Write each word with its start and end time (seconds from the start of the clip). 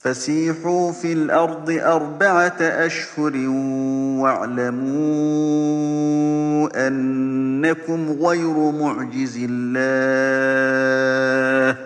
فسيحوا 0.00 0.92
في 0.92 1.12
الأرض 1.12 1.70
أربعة 1.70 2.56
أشهر 2.60 3.32
واعلموا 4.20 5.38
أنكم 6.88 8.16
غير 8.22 8.70
معجز 8.70 9.38
الله 9.50 11.78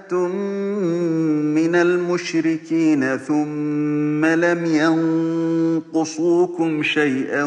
عاهدتم 0.13 0.35
من 1.55 1.75
المشركين 1.75 3.17
ثم 3.17 4.25
لم 4.25 4.65
ينقصوكم 4.65 6.83
شيئا 6.83 7.43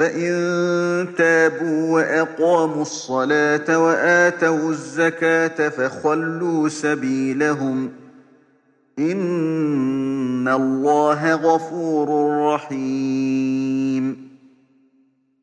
فإن 0.00 1.14
تابوا 1.18 1.90
وأقاموا 1.92 2.82
الصلاة 2.82 3.78
وآتوا 3.84 4.70
الزكاة 4.70 5.68
فخلوا 5.68 6.68
سبيلهم 6.68 7.90
إن 8.98 10.48
الله 10.48 11.32
غفور 11.34 12.36
رحيم 12.54 14.28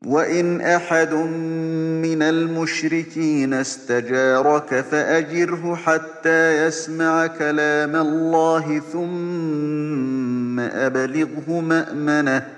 وإن 0.06 0.60
أحد 0.60 1.12
من 2.06 2.22
المشركين 2.22 3.54
استجارك 3.54 4.80
فأجره 4.90 5.74
حتى 5.74 6.66
يسمع 6.66 7.26
كلام 7.26 7.96
الله 7.96 8.82
ثم 8.92 10.60
أبلغه 10.60 11.60
مأمنه 11.60 12.57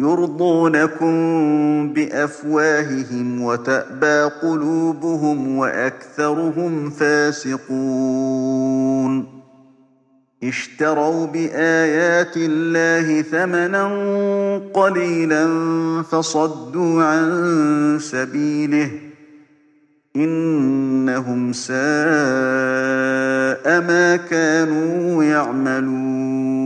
يرضونكم 0.00 1.14
بأفواههم 1.92 3.42
وتأبى 3.42 4.30
قلوبهم 4.42 5.56
وأكثرهم 5.56 6.90
فاسقون 6.90 9.36
اشتروا 10.44 11.26
بآيات 11.26 12.36
الله 12.36 13.22
ثمنا 13.22 13.84
قليلا 14.74 15.46
فصدوا 16.10 17.02
عن 17.02 17.98
سبيله 18.00 18.90
إنهم 20.16 21.52
ساء 21.52 21.76
ما 23.80 24.16
كانوا 24.30 25.24
يعملون 25.24 26.65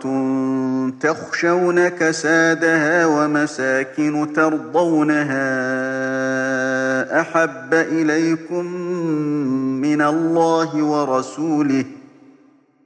تخشون 1.02 1.88
كسادها 1.88 3.06
ومساكن 3.06 4.34
ترضونها 4.34 5.40
أحب 7.22 7.74
إليكم 7.74 8.66
من 9.82 10.02
الله 10.02 10.76
ورسوله 10.84 11.86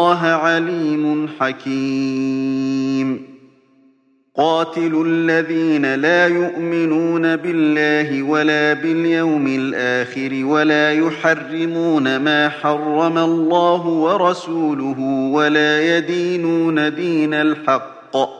الله 0.00 0.22
عليم 0.26 1.28
حكيم 1.40 3.30
قاتل 4.36 5.02
الذين 5.06 5.94
لا 5.94 6.26
يؤمنون 6.26 7.36
بالله 7.36 8.22
ولا 8.22 8.72
باليوم 8.72 9.46
الآخر 9.46 10.40
ولا 10.44 10.92
يحرمون 10.92 12.16
ما 12.16 12.48
حرم 12.48 13.18
الله 13.18 13.86
ورسوله 13.86 15.00
ولا 15.32 15.96
يدينون 15.96 16.94
دين 16.94 17.34
الحق 17.34 17.60
ولا 17.66 17.96
يدينون 18.00 18.00
دين 18.06 18.14
الحق 18.14 18.39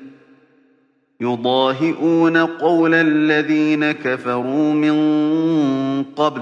يضاهئون 1.21 2.37
قول 2.37 2.91
الذين 2.93 3.91
كفروا 3.91 4.73
من 4.73 4.93
قبل 6.15 6.41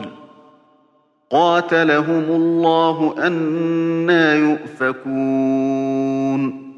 قاتلهم 1.32 2.24
الله 2.30 3.16
أنا 3.28 4.36
يؤفكون 4.36 6.70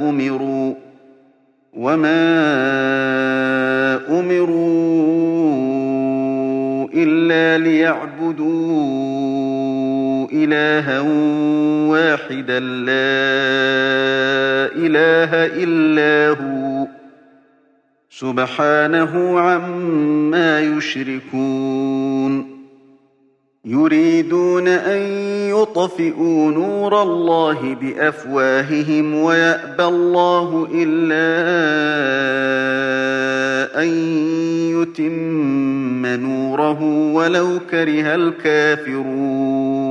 أمروا 0.09 0.73
وما 1.73 2.31
أمروا 4.19 6.87
إلا 6.93 7.63
ليعبدوا 7.63 10.27
إلها 10.33 10.99
واحدا 11.91 12.59
لا 12.59 13.25
إله 14.83 15.31
إلا 15.63 16.29
هو 16.43 16.87
سبحانه 18.09 19.39
عما 19.39 20.59
يشركون 20.59 22.50
يريدون 23.65 24.67
أن 24.67 25.01
يطفئوا 25.49 26.51
نور 26.51 27.01
الله 27.01 27.77
بأفواههم 27.81 29.15
ويأبى 29.15 29.83
الله 29.85 30.67
إلا 30.73 31.39
أن 33.83 33.87
يتم 34.81 36.05
نوره 36.05 37.13
ولو 37.13 37.59
كره 37.71 38.15
الكافرون 38.15 39.90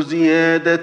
زيادة 0.00 0.82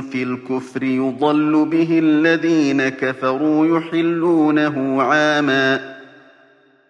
في 0.00 0.22
الكفر 0.22 0.82
يضل 0.82 1.64
به 1.70 1.98
الذين 2.02 2.88
كفروا 2.88 3.78
يحلونه 3.78 5.02
عاما 5.02 5.94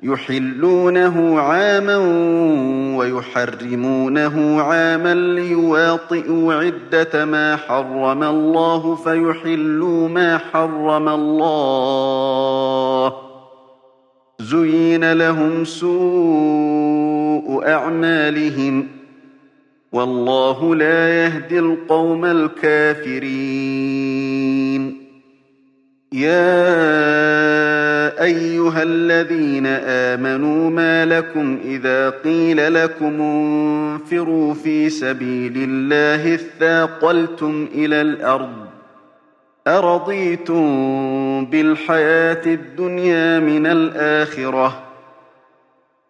يحلونه 0.02 1.40
عاما 1.40 1.96
ويحرمونه 2.96 4.60
عاما 4.62 5.14
ليواطئوا 5.14 6.54
عدة 6.54 7.24
ما 7.24 7.56
حرم 7.56 8.22
الله 8.22 8.94
فيحلوا 8.94 10.08
ما 10.08 10.38
حرم 10.38 11.08
الله 11.08 13.12
زين 14.40 15.12
لهم 15.12 15.64
سوء 15.64 17.64
أعمالهم 17.68 18.82
ۖ 19.00 19.03
والله 19.94 20.74
لا 20.74 21.08
يهدي 21.24 21.58
القوم 21.58 22.24
الكافرين 22.24 25.04
يا 26.12 26.64
أيها 28.24 28.82
الذين 28.82 29.66
آمنوا 29.66 30.70
ما 30.70 31.04
لكم 31.04 31.58
إذا 31.64 32.10
قيل 32.10 32.74
لكم 32.74 33.20
انفروا 33.22 34.54
في 34.54 34.90
سبيل 34.90 35.52
الله 35.56 36.34
اثاقلتم 36.34 37.68
إلى 37.74 38.00
الأرض 38.00 38.52
أرضيتم 39.66 40.64
بالحياة 41.44 42.46
الدنيا 42.46 43.40
من 43.40 43.66
الآخرة 43.66 44.83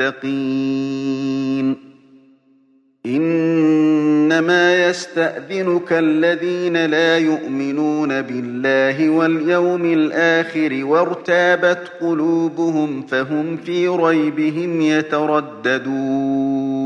المتقين 0.00 1.76
إنما 3.06 4.86
يستأذنك 4.88 5.92
الذين 5.92 6.86
لا 6.86 7.18
يؤمنون 7.18 8.22
بالله 8.22 9.10
واليوم 9.10 9.92
الآخر 9.92 10.78
وارتابت 10.84 11.88
قلوبهم 12.00 13.02
فهم 13.02 13.56
في 13.56 13.88
ريبهم 13.88 14.80
يترددون 14.80 16.85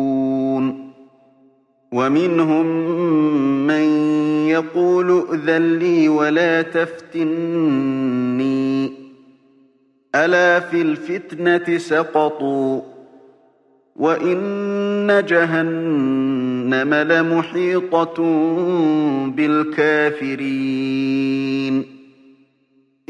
ومنهم 1.93 2.65
من 3.67 3.83
يقول 4.47 5.09
ائذن 5.31 5.75
لي 5.79 6.09
ولا 6.09 6.61
تفتني 6.61 8.91
ألا 10.15 10.59
في 10.59 10.81
الفتنة 10.81 11.77
سقطوا 11.77 12.81
وإن 13.95 15.23
جهنم 15.27 16.93
لمحيطة 16.93 18.23
بالكافرين 19.27 22.00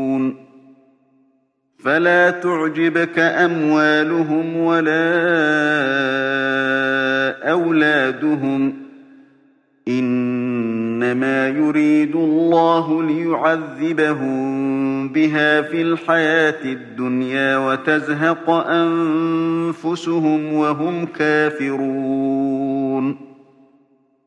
فلا 1.83 2.29
تعجبك 2.29 3.19
أموالهم 3.19 4.57
ولا 4.57 5.11
أولادهم 7.51 8.73
إنما 9.87 11.47
يريد 11.49 12.15
الله 12.15 13.03
ليعذبهم 13.03 14.51
بها 15.09 15.61
في 15.61 15.81
الحياة 15.81 16.63
الدنيا 16.65 17.57
وتزهق 17.57 18.49
أنفسهم 18.49 20.53
وهم 20.53 21.05
كافرون 21.05 23.30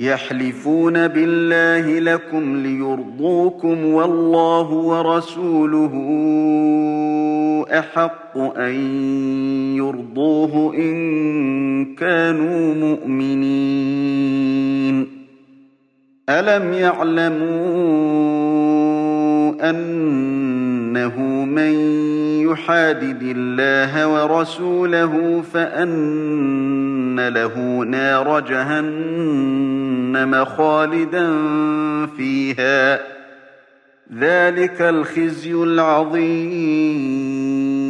يحلفون 0.00 1.08
بالله 1.08 1.98
لكم 2.14 2.56
ليرضوكم 2.56 3.84
والله 3.84 4.70
ورسوله 4.72 5.90
أحق 7.78 8.38
أن 8.38 8.74
يرضوه 9.76 10.74
إن 10.74 11.94
كانوا 11.94 12.74
مؤمنين 12.74 15.06
ألم 16.30 16.72
يعلموا 16.72 17.90
أن 19.70 19.80
إنه 20.96 21.14
من 21.44 21.72
يحادد 22.50 23.22
الله 23.22 24.06
ورسوله 24.08 25.42
فأن 25.54 27.28
له 27.28 27.58
نار 27.84 28.40
جهنم 28.40 30.44
خالدا 30.44 31.26
فيها 32.06 33.00
ذلك 34.18 34.82
الخزي 34.82 35.52
العظيم 35.54 37.89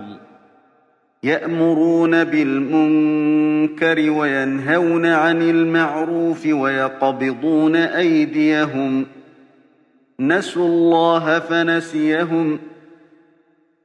يأمرون 1.23 2.23
بالمنكر 2.23 4.09
وينهون 4.09 5.05
عن 5.05 5.41
المعروف 5.41 6.45
ويقبضون 6.47 7.75
أيديهم 7.75 9.05
نسوا 10.19 10.65
الله 10.67 11.39
فنسيهم 11.39 12.59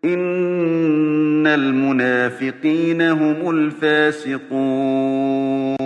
إن 0.04 1.46
المنافقين 1.46 3.02
هم 3.02 3.50
الفاسقون 3.50 5.85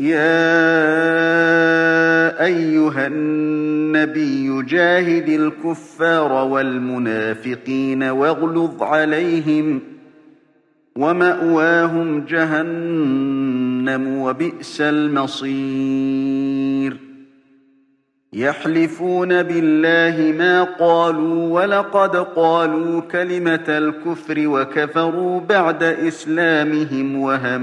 يا 0.00 0.86
أيها 2.44 3.06
النبي 3.06 4.62
جاهد 4.62 5.28
الكفار 5.28 6.46
والمنافقين 6.48 8.02
واغلظ 8.02 8.82
عليهم 8.82 9.80
ومأواهم 10.96 12.24
جهنم 12.28 14.18
وبئس 14.22 14.80
المصير 14.80 16.96
يحلفون 18.32 19.42
بالله 19.42 20.32
ما 20.38 20.62
قالوا 20.62 21.60
ولقد 21.60 22.16
قالوا 22.16 23.00
كلمة 23.00 23.64
الكفر 23.68 24.34
وكفروا 24.48 25.40
بعد 25.40 25.82
إسلامهم 25.82 27.16
وهم 27.16 27.62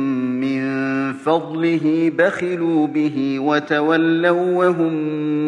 فضله 1.25 2.11
بخلوا 2.17 2.87
به 2.87 3.39
وتولوا 3.39 4.53
وهم 4.57 4.93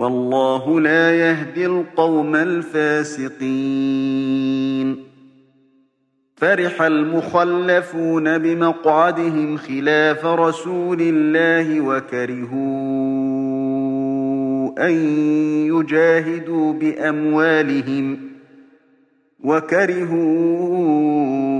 والله 0.00 0.80
لا 0.80 1.12
يهدي 1.14 1.66
القوم 1.66 2.34
الفاسقين 2.36 4.96
فرح 6.36 6.82
المخلفون 6.82 8.38
بمقعدهم 8.38 9.56
خلاف 9.56 10.24
رسول 10.26 10.98
الله 11.00 11.80
وكرهوا 11.80 12.60
أن 14.90 14.94
يجاهدوا 15.68 16.72
بأموالهم 16.72 18.18
وكرهوا 19.44 21.59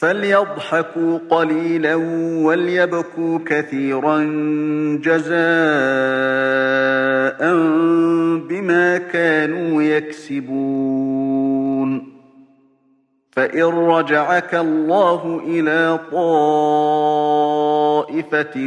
فليضحكوا 0.00 1.18
قليلا 1.30 1.94
وليبكوا 2.46 3.38
كثيرا 3.46 4.18
جزاء 5.02 5.38
بما 8.48 8.98
كانوا 9.12 9.82
يكسبون 9.82 12.10
فإن 13.32 13.62
رجعك 13.64 14.54
الله 14.54 15.42
إلى 15.46 15.98
طائفة 16.12 18.58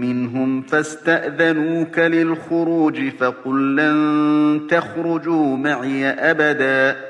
منهم 0.00 0.62
فاستأذنوك 0.62 1.98
للخروج 1.98 3.00
فقل 3.18 3.76
لن 3.76 4.60
تخرجوا 4.70 5.56
معي 5.56 6.06
أبداً 6.06 7.09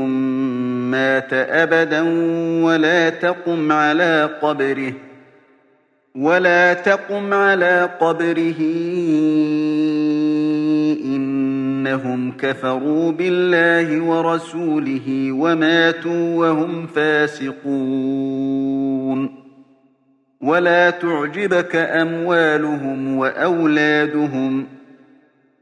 مات 0.91 1.33
أبدا 1.33 2.01
ولا 2.65 3.09
تقم 3.09 3.71
على 3.71 4.29
قبره 4.41 4.93
ولا 6.15 6.73
تقم 6.73 7.33
على 7.33 7.89
قبره 7.99 8.59
إنهم 11.13 12.31
كفروا 12.37 13.11
بالله 13.11 14.03
ورسوله 14.03 15.07
وماتوا 15.31 16.35
وهم 16.35 16.87
فاسقون 16.87 19.41
ولا 20.41 20.89
تعجبك 20.89 21.75
أموالهم 21.75 23.17
وأولادهم 23.17 24.63
ۖ 24.63 24.67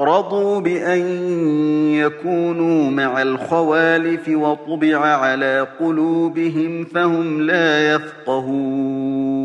رضوا 0.00 0.60
بأن 0.60 1.00
يكونوا 1.94 2.90
مع 2.90 3.22
الخوالف 3.22 4.28
وطبع 4.28 4.96
على 4.98 5.66
قلوبهم 5.80 6.84
فهم 6.84 7.40
لا 7.42 7.94
يفقهون 7.94 9.43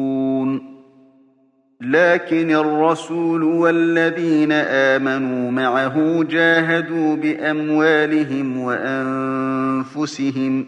لكن 1.81 2.51
الرسول 2.55 3.43
والذين 3.43 4.51
آمنوا 4.51 5.51
معه 5.51 6.23
جاهدوا 6.23 7.15
بأموالهم 7.15 8.57
وأنفسهم 8.59 10.65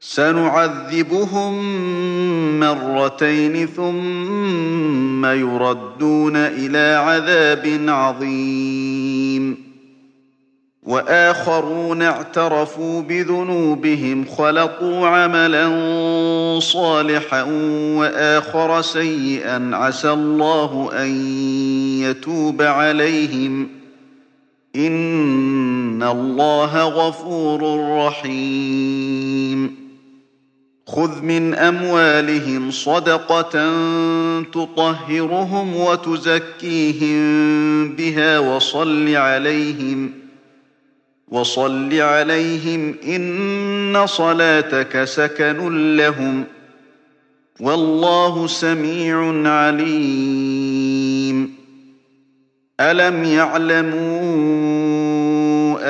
سنعذبهم 0.00 1.54
مرتين 2.60 3.66
ثم 3.66 5.26
يردون 5.26 6.36
إلى 6.36 6.94
عذاب 6.96 7.78
عظيم 7.88 9.56
وآخرون 10.82 12.02
اعترفوا 12.02 13.02
بذنوبهم 13.02 14.24
خلقوا 14.38 15.08
عملا 15.08 15.66
صالحا 16.62 17.42
وآخر 17.98 18.80
سيئا 18.82 19.70
عسى 19.74 20.10
الله 20.12 20.90
أن 20.92 21.08
يتوب 22.02 22.62
عليهم 22.62 23.68
إن 24.76 26.02
الله 26.02 26.82
غفور 26.84 27.78
رحيم 28.06 29.85
خذ 30.88 31.22
من 31.24 31.54
أموالهم 31.54 32.70
صدقة 32.70 33.66
تطهرهم 34.42 35.76
وتزكيهم 35.76 37.18
بها 37.92 38.38
وصل 38.38 39.14
عليهم 39.14 40.10
وصل 41.28 42.00
عليهم 42.00 42.94
إن 43.06 44.02
صلاتك 44.06 45.04
سكن 45.04 45.96
لهم 45.96 46.44
والله 47.60 48.46
سميع 48.46 49.16
عليم 49.50 51.54
ألم 52.80 53.24
يعلموا 53.24 54.20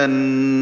أن 0.04 0.55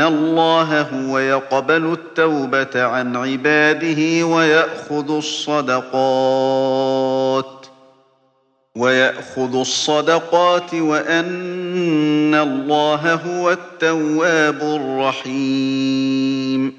إن 0.00 0.06
الله 0.06 0.80
هو 0.82 1.18
يقبل 1.18 1.92
التوبة 1.92 2.82
عن 2.82 3.16
عباده 3.16 4.22
ويأخذ 4.26 5.16
الصدقات 5.16 7.66
ويأخذ 8.76 9.56
الصدقات 9.56 10.74
وأن 10.74 12.34
الله 12.34 13.14
هو 13.26 13.50
التواب 13.50 14.60
الرحيم 14.80 16.72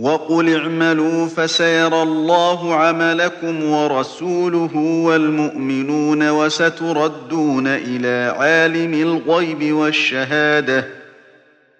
وقل 0.00 0.54
اعملوا 0.56 1.26
فسيرى 1.28 2.02
الله 2.02 2.74
عملكم 2.74 3.64
ورسوله 3.70 4.76
والمؤمنون 4.76 6.30
وستردون 6.30 7.66
إلى 7.66 8.34
عالم 8.38 8.94
الغيب 9.08 9.72
والشهادة 9.72 11.03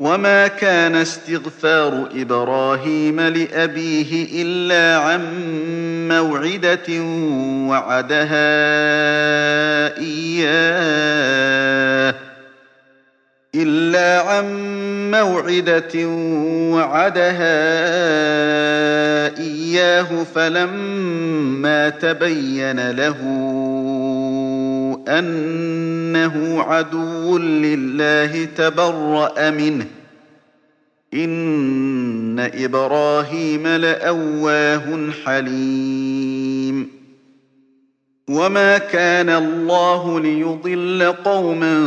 وما 0.00 0.46
كان 0.48 0.94
استغفار 0.96 2.08
إبراهيم 2.14 3.20
لأبيه 3.20 4.42
إلا 4.42 5.00
عن 5.00 5.22
موعدة 6.08 6.88
وعدها 7.68 8.52
إياه 9.98 12.14
إلا 13.54 14.22
عن 14.28 14.44
موعدة 15.10 16.06
وعدها 16.74 17.80
إياه 19.38 20.24
فلما 20.34 21.88
تبين 21.88 22.90
له 22.90 23.16
أنه 25.10 26.62
عدو 26.62 27.38
لله 27.38 28.44
تبرأ 28.56 29.50
منه 29.50 29.86
إن 31.14 32.50
إبراهيم 32.54 33.66
لأواه 33.66 35.10
حليم 35.24 36.88
وما 38.30 38.78
كان 38.78 39.28
الله 39.28 40.20
ليضل 40.20 41.12
قوما 41.24 41.80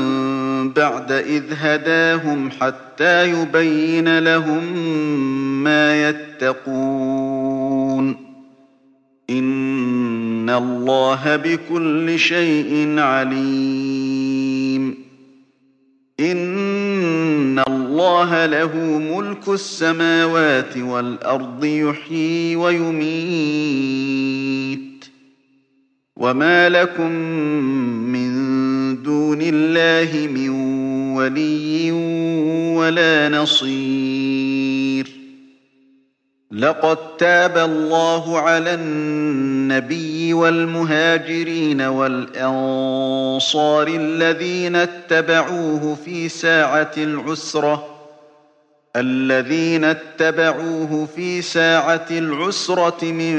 بعد 0.76 1.12
إذ 1.12 1.44
هداهم 1.60 2.50
حتى 2.62 3.26
يبين 3.30 4.20
لهم 4.20 4.74
ما 5.64 6.10
يتقون 6.10 7.53
إن 9.30 10.50
الله 10.50 11.36
بكل 11.36 12.20
شيء 12.20 13.00
عليم 13.00 14.96
إن 16.20 17.64
الله 17.68 18.46
له 18.46 18.76
ملك 19.12 19.48
السماوات 19.50 20.78
والأرض 20.78 21.66
يحيي 21.66 22.56
ويميت 22.56 25.06
وما 26.18 26.70
لكم 26.70 27.10
من 28.12 28.34
دون 29.04 29.40
الله 29.42 30.28
من 30.28 30.50
ولي 31.16 31.92
ولا 32.78 33.30
نصير 33.30 35.23
لقد 36.58 36.98
تاب 37.18 37.58
الله 37.58 38.40
على 38.40 38.74
النبي 38.74 40.34
والمهاجرين 40.34 41.82
والأنصار 41.82 43.88
الذين 43.88 44.76
اتبعوه 44.76 45.98
في 46.06 46.30
ساعة 46.30 46.92
العسرة 46.98 47.86
الذين 48.96 49.84
اتبعوه 49.84 51.08
في 51.16 51.42
ساعة 51.42 52.06
العسرة 52.12 53.06
من 53.12 53.36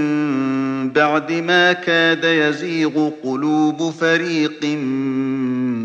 بعد 0.90 1.32
ما 1.32 1.72
كاد 1.72 2.24
يزيغ 2.24 3.10
قلوب 3.24 3.90
فريق 3.90 4.64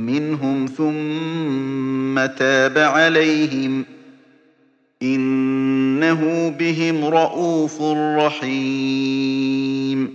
منهم 0.10 0.58
ثم 0.78 2.16
تاب 2.26 2.78
عليهم 2.78 3.82
ۖ 3.96 3.99
إنه 5.04 6.54
بهم 6.60 7.06
رءوف 7.06 7.82
رحيم 8.18 10.14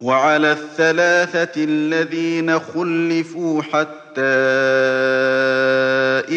وعلى 0.00 0.52
الثلاثة 0.52 1.64
الذين 1.64 2.58
خلفوا 2.58 3.62
حتى 3.62 3.98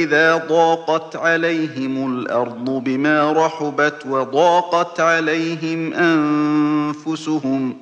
إذا 0.03 0.37
ضاقت 0.47 1.15
عليهم 1.15 2.15
الأرض 2.17 2.65
بما 2.69 3.31
رحبت 3.31 4.05
وضاقت 4.09 4.99
عليهم 4.99 5.93
أنفسهم 5.93 7.73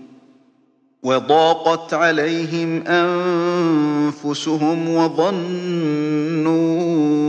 وضاقت 1.04 1.94
عليهم 1.94 2.82
أنفسهم 2.88 4.90
وظنوا 4.90 7.29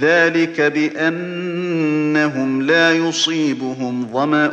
ذلك 0.00 0.60
بأنهم 0.60 2.62
لا 2.62 2.92
يصيبهم 2.94 4.08
ظمأ 4.12 4.52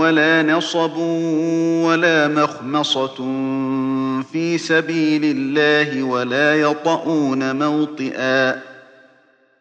ولا 0.00 0.42
نصب 0.42 0.96
ولا 1.84 2.28
مخمصة 2.28 3.14
في 4.32 4.58
سبيل 4.58 5.22
الله 5.24 6.02
ولا 6.02 6.54
يطؤون 6.60 7.56
موطئاً 7.56 8.75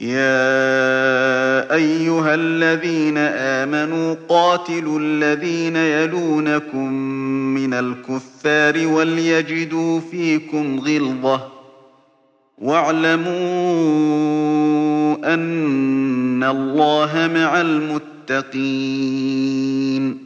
يا 0.00 0.74
أيها 1.74 2.34
الذين 2.34 3.16
آمنوا 3.32 4.14
قاتلوا 4.28 4.98
الذين 5.00 5.76
يلونكم 5.76 6.92
من 7.54 7.74
الكفار 7.74 8.86
وليجدوا 8.86 10.00
فيكم 10.00 10.80
غلظة 10.80 11.48
واعلموا 12.58 13.64
أن 15.34 16.44
الله 16.44 17.30
مع 17.34 17.60
المتقين 17.60 20.25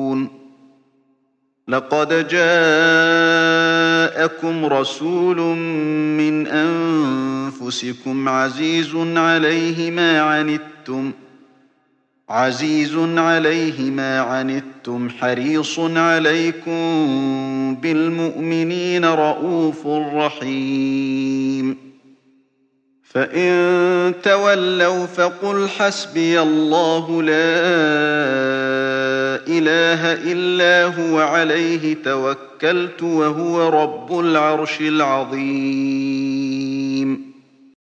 لقد 1.67 2.27
جاءكم 2.27 4.65
رسول 4.65 5.37
من 6.17 6.47
أنفسكم 6.47 8.29
عزيز 8.29 8.95
عليه 9.15 9.91
ما 9.91 10.21
عنتم 10.21 11.11
عزيز 12.29 12.97
عليه 13.17 13.91
ما 13.91 14.19
عنتم 14.19 15.09
حريص 15.09 15.79
عليكم 15.79 16.71
بالمؤمنين 17.81 19.05
رؤوف 19.05 19.87
رحيم 20.13 21.77
فإن 23.03 24.13
تولوا 24.23 25.05
فقل 25.05 25.67
حسبي 25.67 26.41
الله 26.41 27.23
لا 27.23 27.61
إله 29.35 30.13
إلا 30.31 30.83
هو 30.83 31.19
عليه 31.19 31.97
توكلت 32.05 33.03
وهو 33.03 33.69
رب 33.69 34.19
العرش 34.19 34.81
العظيم 34.81 37.31